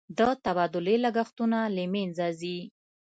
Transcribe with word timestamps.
د 0.17 0.19
تبادلې 0.43 0.95
لګښتونه 1.05 1.59
له 1.75 1.83
مینځه 1.93 2.27
ځي. 2.39 2.57